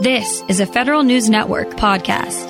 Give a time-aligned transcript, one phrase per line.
[0.00, 2.46] This is a Federal News Network podcast.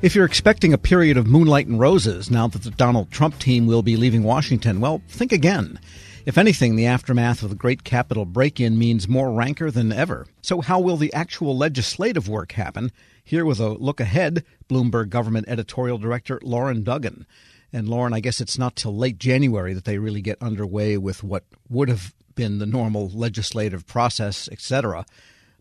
[0.00, 3.66] If you're expecting a period of moonlight and roses now that the Donald Trump team
[3.66, 5.78] will be leaving Washington, well, think again.
[6.24, 10.26] If anything, the aftermath of the great Capitol break in means more rancor than ever.
[10.40, 12.90] So, how will the actual legislative work happen?
[13.22, 17.26] Here with a look ahead, Bloomberg government editorial director Lauren Duggan.
[17.74, 21.22] And Lauren, I guess it's not till late January that they really get underway with
[21.22, 25.04] what would have been the normal legislative process, etc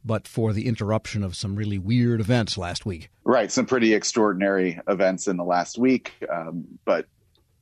[0.07, 3.09] but for the interruption of some really weird events last week.
[3.25, 7.05] Right, some pretty extraordinary events in the last week, um, but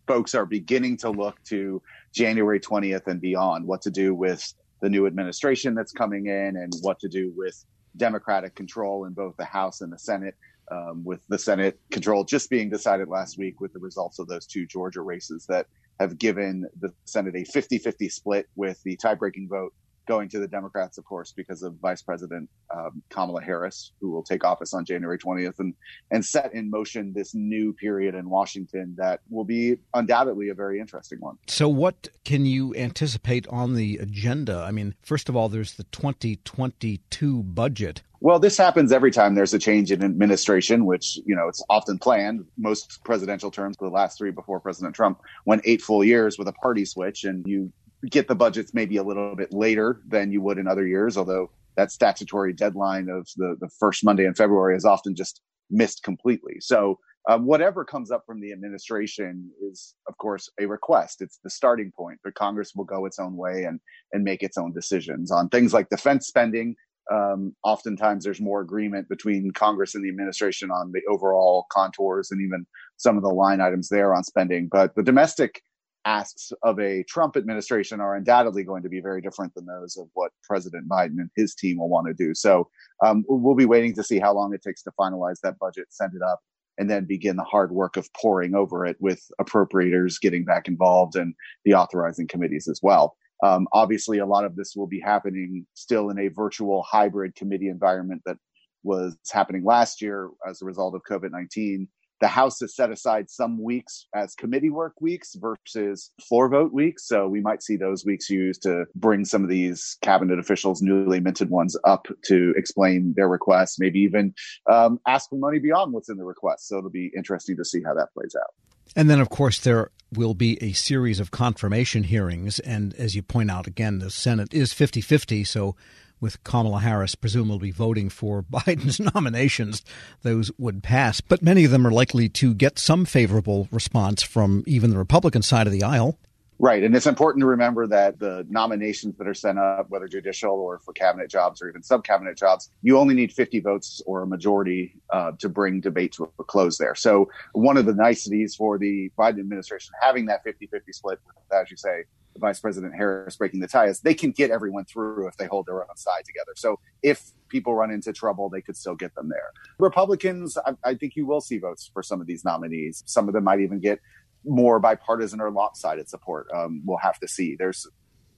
[0.08, 1.82] folks are beginning to look to
[2.14, 6.74] January 20th and beyond what to do with the new administration that's coming in and
[6.82, 7.66] what to do with
[7.98, 10.36] Democratic control in both the House and the Senate.
[10.72, 14.48] Um, with the Senate control just being decided last week with the results of those
[14.48, 15.68] two Georgia races that
[16.00, 19.76] have given the Senate a 50 50 split with the tie breaking vote
[20.06, 24.24] going to the Democrats, of course, because of Vice President um, Kamala Harris, who will
[24.24, 25.74] take office on January 20th and,
[26.12, 30.80] and set in motion this new period in Washington that will be undoubtedly a very
[30.80, 31.38] interesting one.
[31.48, 34.64] So, what can you anticipate on the agenda?
[34.66, 38.02] I mean, first of all, there's the 2022 budget.
[38.22, 42.00] Well, this happens every time there's a change in administration, which, you know, it's often
[42.00, 42.46] planned.
[42.58, 46.54] Most presidential terms, the last three before President Trump, went eight full years with a
[46.54, 47.72] party switch, and you
[48.10, 51.50] get the budgets maybe a little bit later than you would in other years, although
[51.76, 56.56] that statutory deadline of the, the first Monday in February is often just missed completely.
[56.60, 61.22] So um, whatever comes up from the administration is, of course, a request.
[61.22, 63.80] It's the starting point, but Congress will go its own way and
[64.14, 66.76] and make its own decisions on things like defense spending.
[67.12, 72.42] Um, oftentimes, there's more agreement between Congress and the administration on the overall contours and
[72.42, 72.66] even
[72.98, 74.68] some of the line items there on spending.
[74.72, 75.62] But the domestic
[76.06, 80.08] asks of a Trump administration are undoubtedly going to be very different than those of
[80.14, 82.34] what President Biden and his team will want to do.
[82.34, 82.70] So
[83.04, 86.14] um, we'll be waiting to see how long it takes to finalize that budget, send
[86.16, 86.40] it up,
[86.78, 91.16] and then begin the hard work of poring over it with appropriators getting back involved
[91.16, 93.16] and the authorizing committees as well.
[93.44, 97.68] Um, obviously, a lot of this will be happening still in a virtual hybrid committee
[97.68, 98.38] environment that
[98.84, 101.88] was happening last year as a result of COVID 19
[102.22, 107.08] the House has set aside some weeks as committee work weeks versus floor vote weeks.
[107.08, 111.20] So we might see those weeks used to bring some of these cabinet officials, newly
[111.20, 114.34] minted ones, up to explain their requests, maybe even
[114.72, 116.68] um, ask for money beyond what's in the request.
[116.68, 118.54] So it'll be interesting to see how that plays out.
[118.96, 122.60] And then, of course, there will be a series of confirmation hearings.
[122.60, 125.44] And as you point out, again, the Senate is 50 50.
[125.44, 125.76] So
[126.26, 129.84] with Kamala Harris presumably voting for Biden's nominations,
[130.24, 131.22] those would pass.
[131.22, 135.44] But many of them are likely to get some favorable response from even the Republican
[135.44, 136.18] side of the aisle.
[136.58, 136.84] Right.
[136.84, 140.80] And it's important to remember that the nominations that are sent up, whether judicial or
[140.80, 144.28] for cabinet jobs or even sub cabinet jobs, you only need 50 votes or a
[144.28, 146.96] majority uh, to bring debate to a close there.
[146.96, 151.20] So, one of the niceties for the Biden administration having that 50 50 split,
[151.52, 152.06] as you say,
[152.38, 155.66] Vice President Harris breaking the tie is they can get everyone through if they hold
[155.66, 156.52] their own side together.
[156.56, 159.52] So if people run into trouble, they could still get them there.
[159.80, 163.04] Republicans, I, I think you will see votes for some of these nominees.
[163.06, 164.00] Some of them might even get
[164.46, 166.48] more bipartisan or lopsided support.
[166.54, 167.56] Um, we'll have to see.
[167.56, 167.88] There's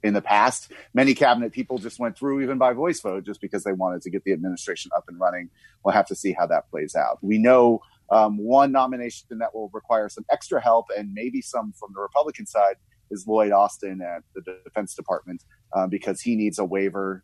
[0.04, 3.64] in the past, many cabinet people just went through even by voice vote just because
[3.64, 5.50] they wanted to get the administration up and running.
[5.84, 7.18] We'll have to see how that plays out.
[7.22, 11.92] We know um, one nomination that will require some extra help and maybe some from
[11.94, 12.76] the Republican side
[13.12, 17.24] is Lloyd Austin at the Defense Department uh, because he needs a waiver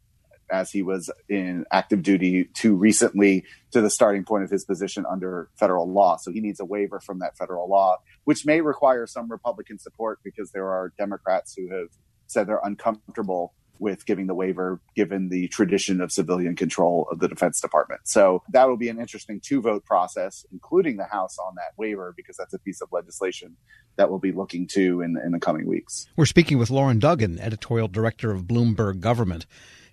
[0.52, 5.06] as he was in active duty too recently to the starting point of his position
[5.10, 6.18] under federal law.
[6.18, 10.20] So he needs a waiver from that federal law, which may require some Republican support
[10.24, 11.88] because there are Democrats who have
[12.28, 17.28] said they're uncomfortable with giving the waiver given the tradition of civilian control of the
[17.28, 18.02] Defense Department.
[18.06, 22.14] So that will be an interesting two vote process, including the House on that waiver,
[22.16, 23.58] because that's a piece of legislation
[23.96, 26.08] that we'll be looking to in, in the coming weeks.
[26.16, 29.46] We're speaking with Lauren Duggan, editorial director of Bloomberg Government.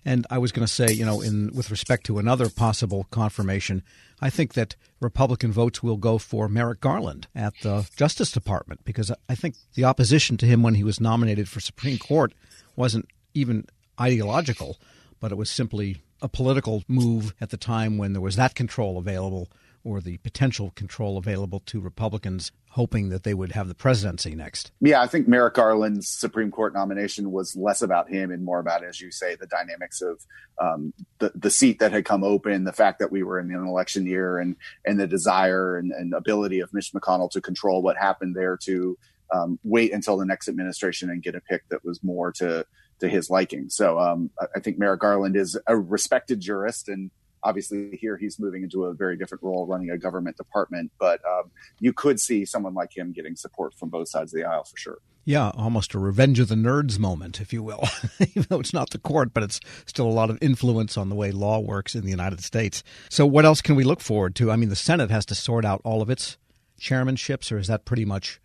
[0.03, 3.83] And I was going to say, you know, in with respect to another possible confirmation,
[4.19, 9.11] I think that Republican votes will go for Merrick Garland at the Justice Department because
[9.29, 12.33] I think the opposition to him when he was nominated for Supreme Court
[12.75, 13.65] wasn't even
[13.99, 14.77] ideological,
[15.19, 18.97] but it was simply a political move at the time when there was that control
[18.97, 19.49] available
[19.83, 24.71] or the potential control available to Republicans, hoping that they would have the presidency next.
[24.79, 28.83] Yeah, I think Merrick Garland's Supreme Court nomination was less about him and more about,
[28.83, 30.23] as you say, the dynamics of
[30.59, 33.67] um, the the seat that had come open, the fact that we were in an
[33.67, 34.55] election year, and
[34.85, 38.97] and the desire and, and ability of Mitch McConnell to control what happened there to
[39.33, 42.65] um, wait until the next administration and get a pick that was more to
[43.01, 43.69] to his liking.
[43.69, 47.11] So um, I think Merrick Garland is a respected jurist and
[47.43, 50.91] obviously here he's moving into a very different role running a government department.
[50.99, 54.47] But um, you could see someone like him getting support from both sides of the
[54.47, 54.97] aisle for sure.
[55.23, 57.83] Yeah almost a revenge of the nerds moment if you will.
[58.19, 61.15] Even though it's not the court but it's still a lot of influence on the
[61.15, 62.83] way law works in the united states.
[63.09, 64.51] So what else can we look forward to?
[64.51, 66.37] I mean the senate has to sort out all of its
[66.79, 68.39] chairmanships or is that pretty much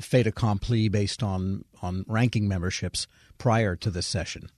[0.00, 3.06] fait accompli based on on ranking memberships
[3.38, 4.50] prior to this session?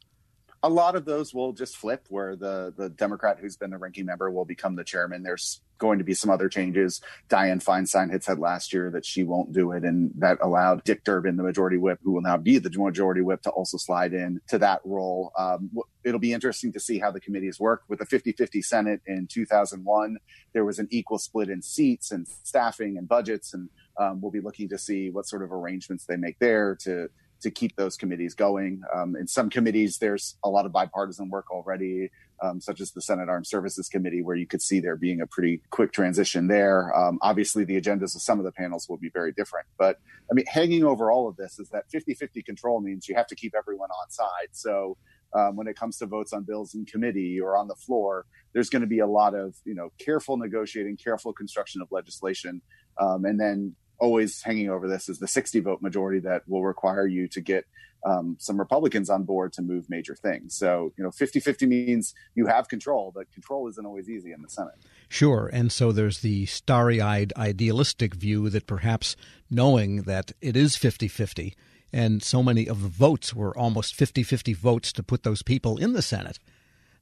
[0.63, 4.07] A lot of those will just flip, where the the Democrat who's been the ranking
[4.07, 5.23] member will become the chairman.
[5.23, 7.01] There's going to be some other changes.
[7.29, 11.05] Dianne Feinstein had said last year that she won't do it, and that allowed Dick
[11.05, 14.41] Durbin, the majority whip, who will now be the majority whip, to also slide in
[14.49, 15.33] to that role.
[15.39, 15.71] Um,
[16.05, 17.83] it'll be interesting to see how the committees work.
[17.89, 20.17] With the 50 50 Senate in 2001,
[20.53, 23.69] there was an equal split in seats and staffing and budgets, and
[23.99, 27.09] um, we'll be looking to see what sort of arrangements they make there to
[27.47, 28.83] to keep those committees going.
[28.93, 32.11] Um, in some committees, there's a lot of bipartisan work already,
[32.43, 35.29] um, such as the Senate Armed Services Committee, where you could see there being a
[35.29, 36.93] pretty quick transition there.
[36.97, 39.67] Um, obviously, the agendas of some of the panels will be very different.
[39.79, 39.99] But
[40.29, 43.29] I mean, hanging over all of this is that 50 50 control means you have
[43.29, 44.49] to keep everyone on side.
[44.51, 44.97] So
[45.33, 48.71] um, when it comes to votes on bills in committee or on the floor, there's
[48.71, 52.61] going to be a lot of you know careful negotiating, careful construction of legislation,
[52.99, 57.07] um, and then always hanging over this is the 60 vote majority that will require
[57.07, 57.67] you to get
[58.05, 60.55] um, some Republicans on board to move major things.
[60.55, 64.43] So, you know, 50 50 means you have control, but control isn't always easy in
[64.43, 64.75] the Senate.
[65.09, 65.51] Sure.
[65.53, 69.17] And so there's the starry eyed idealistic view that perhaps
[69.51, 71.55] knowing that it is 50 50
[71.93, 75.79] and so many of the votes were almost 50 50 votes to put those people
[75.79, 76.39] in the Senate,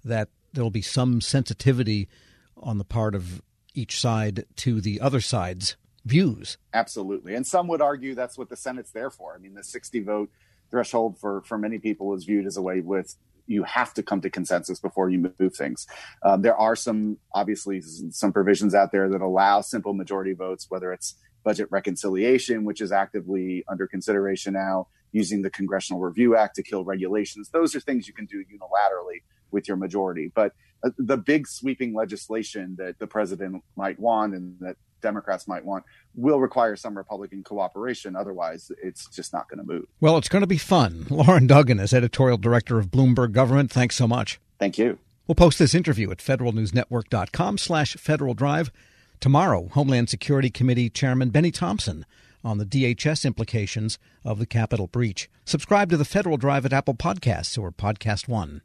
[0.04, 2.08] that there'll be some sensitivity
[2.56, 3.42] on the part of
[3.74, 6.58] each side to the other side's views.
[6.72, 7.34] Absolutely.
[7.34, 9.34] And some would argue that's what the Senate's there for.
[9.34, 10.30] I mean, the 60 vote
[10.70, 13.16] threshold for, for many people is viewed as a way with
[13.46, 15.86] you have to come to consensus before you move things.
[16.22, 20.92] Um, there are some, obviously, some provisions out there that allow simple majority votes, whether
[20.92, 26.62] it's budget reconciliation, which is actively under consideration now, using the Congressional Review Act to
[26.62, 27.50] kill regulations.
[27.50, 30.32] Those are things you can do unilaterally with your majority.
[30.34, 30.52] But
[30.82, 35.84] uh, the big sweeping legislation that the president might want and that Democrats might want
[36.16, 38.16] will require some Republican cooperation.
[38.16, 39.84] Otherwise, it's just not going to move.
[40.00, 41.06] Well, it's going to be fun.
[41.10, 43.70] Lauren Duggan is editorial director of Bloomberg Government.
[43.70, 44.40] Thanks so much.
[44.58, 44.98] Thank you.
[45.28, 48.72] We'll post this interview at federalnewsnetwork.com slash Federal Drive.
[49.20, 52.04] Tomorrow, Homeland Security Committee Chairman Benny Thompson
[52.42, 55.30] on the DHS implications of the Capitol breach.
[55.44, 58.62] Subscribe to the Federal Drive at Apple Podcasts or Podcast One.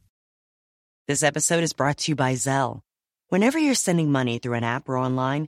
[1.07, 2.81] This episode is brought to you by Zelle.
[3.29, 5.47] Whenever you're sending money through an app or online,